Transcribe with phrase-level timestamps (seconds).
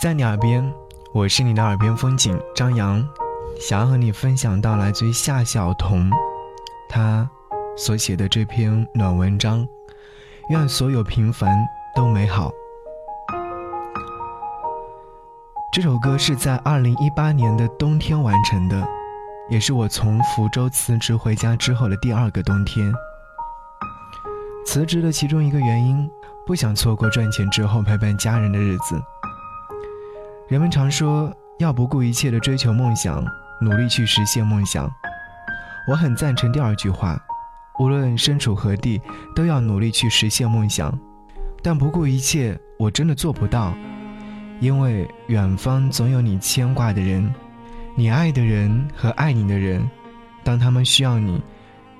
[0.00, 0.72] 在你耳边，
[1.12, 3.04] 我是你的耳边风景张扬，
[3.60, 6.08] 想要和你分享到来自于夏晓彤，
[6.88, 7.28] 他
[7.76, 9.66] 所写的这篇暖文章。
[10.50, 11.50] 愿所有平凡
[11.96, 12.52] 都美好。
[15.72, 18.86] 这首歌是在二零一八年的冬天完成的，
[19.50, 22.94] 也是我从福州辞职回家之后的第二个冬天。
[24.64, 26.08] 辞职的其中一个原因，
[26.46, 29.02] 不想错过赚钱之后陪伴家人的日子。
[30.48, 33.22] 人们常说要不顾一切的追求梦想，
[33.60, 34.90] 努力去实现梦想。
[35.86, 37.20] 我很赞成第二句话，
[37.78, 38.98] 无论身处何地，
[39.36, 40.98] 都要努力去实现梦想。
[41.62, 43.74] 但不顾一切，我真的做不到，
[44.58, 47.30] 因为远方总有你牵挂的人，
[47.94, 49.86] 你爱的人和爱你的人，
[50.42, 51.42] 当他们需要你，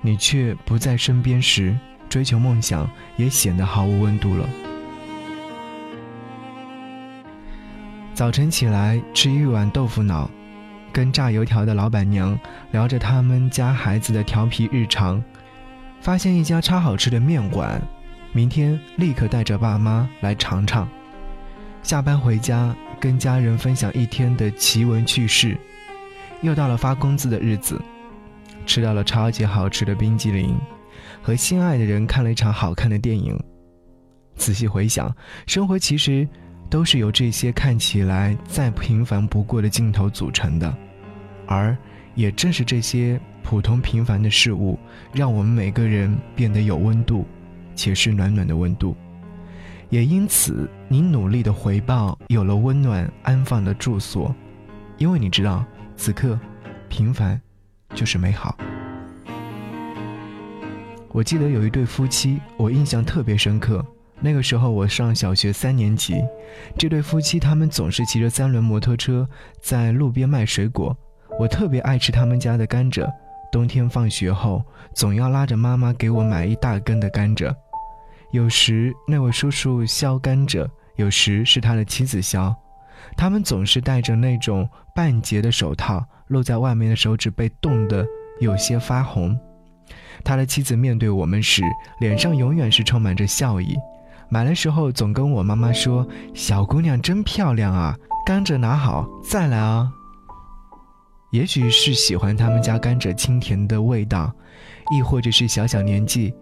[0.01, 1.77] 你却不在身边时，
[2.09, 4.49] 追求梦想也显得毫无温度了。
[8.19, 10.29] 早晨起来吃一碗豆腐脑，
[10.91, 12.37] 跟炸油条的老板娘
[12.71, 15.23] 聊着他们家孩子的调皮日常，
[16.01, 17.81] 发现一家超好吃的面馆，
[18.33, 20.85] 明天立刻带着爸妈来尝尝。
[21.81, 25.57] 下班回家跟家人分享一天的奇闻趣事，
[26.41, 27.81] 又到了发工资的日子，
[28.65, 30.59] 吃到了超级好吃的冰激凌，
[31.21, 33.41] 和心爱的人看了一场好看的电影。
[34.35, 35.09] 仔细回想，
[35.47, 36.27] 生活其实。
[36.69, 40.71] 都是由这些看起来再平凡不过的镜头组成的，
[41.47, 41.75] 而
[42.13, 44.77] 也正是这些普通平凡的事物，
[45.11, 47.25] 让我们每个人变得有温度，
[47.75, 48.95] 且是暖暖的温度。
[49.89, 54.35] 也因此，你努力的回报有了温暖安放的住所，
[54.99, 55.65] 因为你知道，
[55.97, 56.39] 此刻
[56.87, 57.41] 平凡
[57.95, 58.55] 就是美好。
[61.11, 63.83] 我记得有一对夫妻，我印象特别深刻。
[64.21, 66.21] 那个时候我上小学三年级，
[66.77, 69.27] 这对夫妻他们总是骑着三轮摩托车
[69.61, 70.95] 在路边卖水果。
[71.39, 73.09] 我特别爱吃他们家的甘蔗，
[73.49, 74.61] 冬天放学后
[74.93, 77.53] 总要拉着妈妈给我买一大根的甘蔗。
[78.31, 82.53] 有时那位叔叔削甘蔗，有时是他的妻子削，
[83.15, 88.05] 他们总是戴着那种半截的手套，露在外面的手指被冻得
[88.41, 89.39] 有些发红。
[90.25, 91.63] 他的妻子面对我们时，
[92.01, 93.77] 脸上永远是充满着笑意。
[94.31, 99.91] 买的时候总跟我妈妈说：“小姑娘真漂亮啊，甘蔗拿好再来啊。”
[101.31, 104.31] 也许是喜欢他们家甘蔗清甜的味道，
[104.91, 106.33] 亦或者是小小年纪，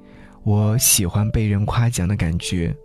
[0.43, 2.75] 我喜欢被人夸奖的感觉。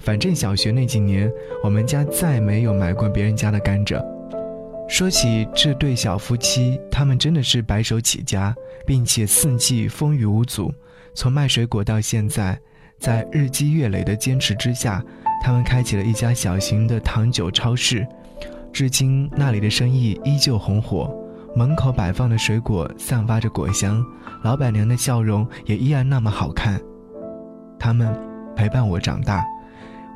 [0.00, 1.30] 反正小学那几年，
[1.62, 4.04] 我们家再没有买过别人家的甘蔗。
[4.88, 10.72] 说起这对小夫妻，他们真的是白手起家，并且四季风雨无阻，
[11.14, 12.58] 从卖水果到现在。
[13.00, 15.02] 在日积月累的坚持之下，
[15.42, 18.06] 他们开启了一家小型的糖酒超市，
[18.70, 21.10] 至今那里的生意依旧红火。
[21.56, 24.04] 门口摆放的水果散发着果香，
[24.44, 26.78] 老板娘的笑容也依然那么好看。
[27.78, 28.14] 他们
[28.54, 29.44] 陪伴我长大，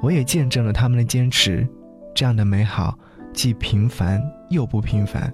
[0.03, 1.67] 我也见证了他们的坚持。
[2.15, 2.97] 这样的美好，
[3.33, 5.33] 既平凡又不平凡。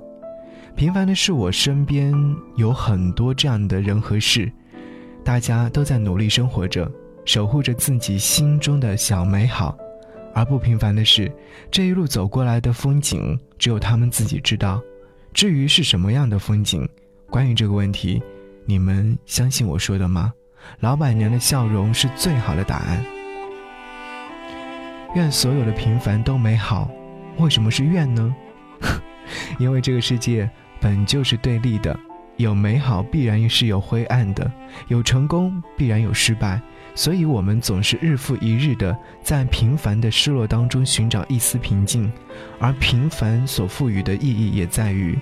[0.77, 2.15] 平凡的是我身边
[2.57, 4.51] 有很多这样的人和事，
[5.25, 6.91] 大家都在努力生活着。
[7.25, 9.77] 守护着自己心中的小美好，
[10.35, 11.31] 而不平凡的是，
[11.71, 14.81] 这一路走过来的风景，只有他们自己知道。
[15.33, 16.89] 至于是什么样的风景，
[17.29, 18.21] 关于这个问题，
[18.67, 20.33] 你们相信我说的吗？
[20.81, 23.05] 老板娘的笑容是最好的答案。
[25.15, 26.91] 愿所有的平凡都美好。
[27.39, 28.35] 为什么是愿呢？
[29.59, 30.49] 因为这个世界
[30.81, 31.99] 本就是对立的，
[32.37, 34.51] 有美好必然是有灰暗的，
[34.89, 36.61] 有成功必然有失败。
[36.95, 42.11] 所以，我们总是日复一日的在平凡的失落当中寻找一丝平静，
[42.59, 45.19] 而平凡所赋予的意义也在于，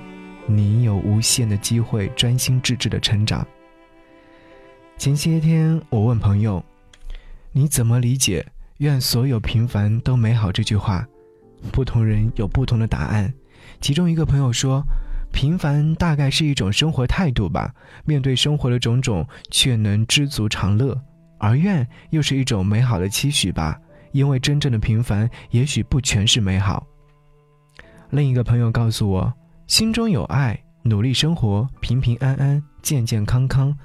[0.47, 3.47] 你有无限的机会专心致志的成长。
[4.97, 6.65] 前些天，我问朋友
[7.53, 8.45] ：“你怎么理解
[8.79, 11.07] ‘愿所有平凡都美好’这句话？”
[11.71, 13.33] 不同人有不同的答案。
[13.81, 14.83] 其中一个朋友说
[15.33, 21.01] ：“平凡大概是一种生活态度吧，面对生活的种种，却能知足常乐。”
[21.39, 23.81] 而愿又是一种美好的期许吧，
[24.13, 26.87] 因为真正的平凡也许不全是美好。
[28.11, 29.33] 另一个朋友告诉我，
[29.67, 33.77] 心中有爱，努力生活，平平安安，健健康康，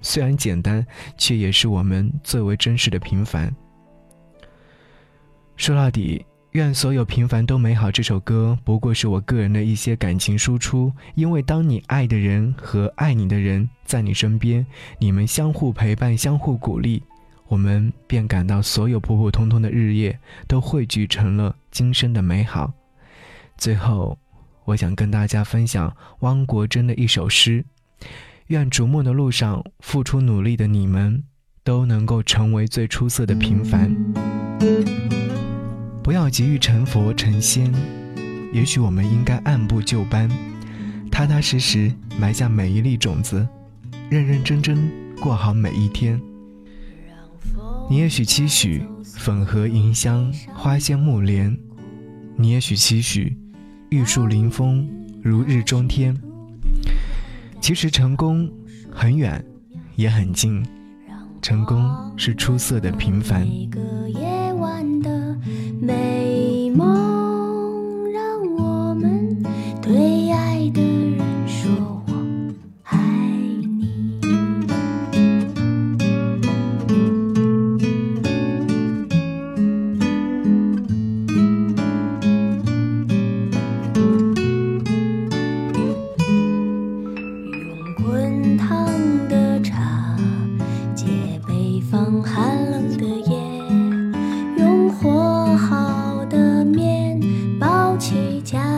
[0.00, 3.54] 虽然简单，却也是我们最为真实的平凡。
[5.56, 6.24] 说到底。
[6.52, 7.92] 愿所有平凡都美好。
[7.92, 14.66] 这首歌不过是我个人的一些感情输出，因为当你爱的人和爱你的人在你身边，
[14.98, 17.02] 你们相互陪伴、相互鼓励，
[17.46, 20.18] 我们便感到所有普普通通的日夜
[20.48, 22.72] 都汇聚成了今生的美好。
[23.56, 24.18] 最后，
[24.64, 27.64] 我想跟大家分享汪国真的一首诗：
[28.48, 31.22] 愿逐梦的路上付出努力的你们，
[31.62, 33.94] 都能够成为最出色的平凡。
[36.10, 37.72] 不要急于成佛成仙，
[38.52, 40.28] 也许我们应该按部就班，
[41.08, 43.46] 踏踏实实埋下每一粒种子，
[44.10, 44.90] 认认真真
[45.20, 46.20] 过好每一天。
[47.88, 51.56] 你也许期许粉荷迎香，花仙木莲；
[52.34, 53.38] 你也许期许
[53.90, 54.90] 玉树临风，
[55.22, 56.20] 如日中天。
[57.60, 58.50] 其实成功
[58.90, 59.44] 很远，
[59.94, 60.60] 也很近，
[61.40, 63.46] 成功是出色的平凡。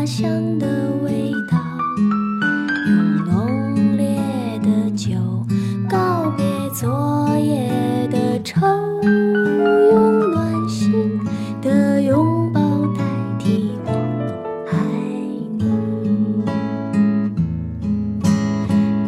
[0.07, 0.67] 乡的
[1.05, 1.59] 味道，
[2.89, 4.19] 用浓烈
[4.61, 5.11] 的酒
[5.89, 6.45] 告别
[6.75, 7.71] 昨夜
[8.11, 8.67] 的愁，
[9.03, 11.21] 用暖心
[11.61, 12.61] 的拥抱
[12.97, 13.05] 代
[13.39, 13.91] 替我
[14.71, 14.77] 爱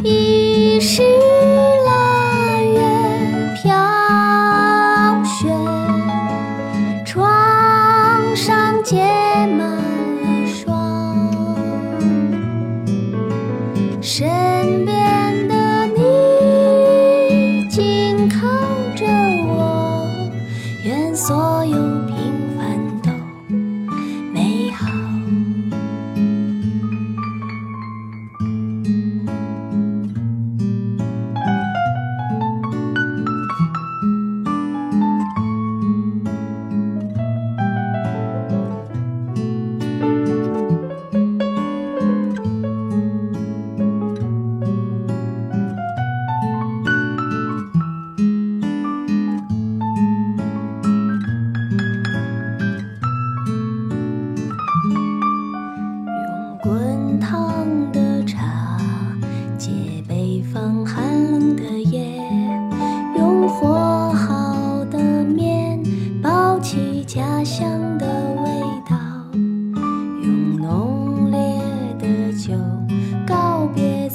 [0.03, 0.09] 你。
[0.09, 1.14] 一世。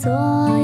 [0.01, 0.58] 昨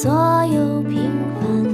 [0.00, 0.12] 所
[0.46, 1.67] 有平凡